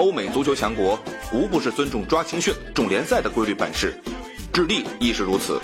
[0.00, 0.98] 欧美足球强国
[1.30, 3.94] 无不是尊重抓青训、重联赛的规律办事，
[4.50, 5.60] 智利亦是如此。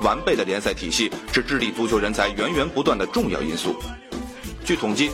[0.00, 3.74] 完备的联赛体系是智利足球人才源源不断的重要因素。
[4.64, 5.10] 据统计，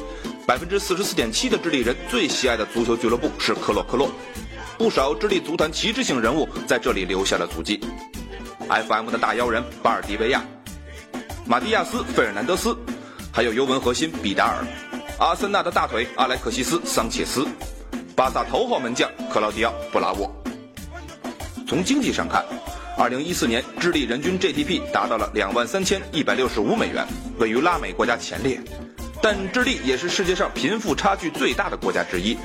[0.47, 4.11] 百分之四十四点七的智利人最喜爱的足球俱乐部是克洛克洛，
[4.77, 7.81] 不少智利足坛旗帜性人物在这里留下了足迹。
[8.69, 10.45] FM 的大妖人巴尔迪维亚、
[11.47, 12.77] 马蒂亚斯·费尔南德斯，
[13.33, 14.63] 还有尤文核心比达尔、
[15.19, 17.49] 阿森纳的大腿阿莱克西斯·桑切斯。
[18.21, 20.31] 巴萨头号门将克劳迪奥·布拉沃。
[21.67, 22.45] 从经济上看
[22.99, 27.07] ，2014年智利人均 GDP 达到了2万3165美元，
[27.39, 28.61] 位于拉美国家前列。
[29.23, 32.37] 但智利也是世界上贫富差距最大的国家之一，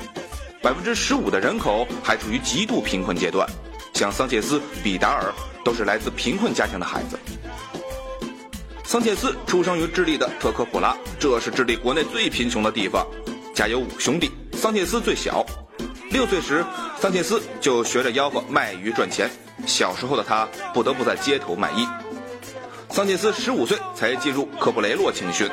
[0.62, 3.46] 百分之十五的人口还处于极度贫困阶段。
[3.96, 5.34] 像桑切斯、比达尔
[5.66, 7.20] 都是来自贫困家庭的孩子。
[8.86, 13.06] 桑切斯出生于智利的特科普拉，这是智利国内最贫穷的地方。
[13.54, 15.46] 家有五兄弟，桑切斯最小。
[16.16, 16.66] 六岁时，
[16.98, 19.30] 桑切斯就学着吆喝卖鱼赚钱。
[19.66, 21.86] 小时候的他不得不在街头卖艺。
[22.90, 25.50] 桑切斯十五岁才进入科布雷洛青训。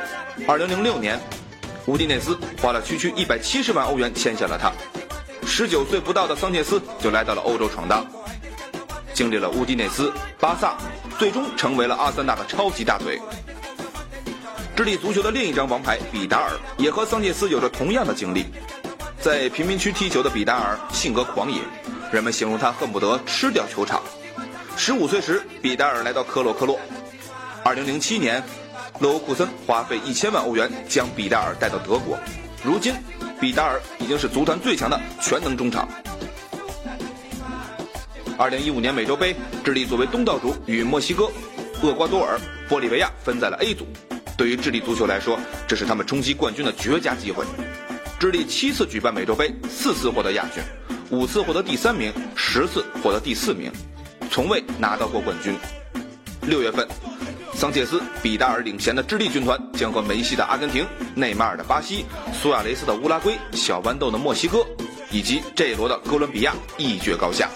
[0.46, 1.18] 二零零六年，
[1.86, 4.70] 乌迪内斯花了区区一百七十万欧元签下了他。
[5.44, 8.06] 十九岁不到的桑切斯就来到了欧洲闯荡，
[9.12, 10.77] 经历了乌迪内斯、巴萨，
[11.18, 13.20] 最终成为了阿森纳的超级大腿。
[14.77, 18.46] 智利足球的另一张王牌比达尔也和桑切斯有着同样的经历。
[19.22, 21.60] 在贫民区踢球的比达尔性格狂野，
[22.10, 24.02] 人们形容他恨不得吃掉球场。
[24.76, 26.76] 十五岁时，比达尔来到科洛克洛。
[27.62, 28.42] 二零零七年，
[28.98, 32.18] 勒沃库森花费一千万欧元将比达尔带到德国。
[32.64, 32.92] 如今，
[33.40, 35.88] 比达尔已经是足坛最强的全能中场。
[38.36, 41.30] 二零一五年美洲杯，智利作为东道主与墨西哥、
[41.80, 43.86] 厄瓜多尔、玻利维亚分在了 A 组。
[44.36, 47.44] 对于智利足球来说，这是他们冲击冠军的绝佳机会。
[48.22, 50.62] 智利七次举办美洲杯，四次获得亚军，
[51.10, 53.68] 五次获得第三名，十次获得第四名，
[54.30, 55.52] 从未拿到过冠军。
[56.42, 56.86] 六月份，
[57.52, 64.64] 桑切斯、比达尔领衔的智利军团将和梅西的阿根廷、内马尔的巴西、苏亚雷斯的乌拉圭、小豌豆的墨西哥，
[65.11, 67.50] 以及这一罗的哥伦比亚一决高下。